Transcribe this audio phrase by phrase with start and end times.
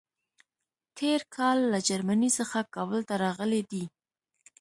[0.97, 3.83] تېر کال له جرمني څخه کابل ته راغلی دی.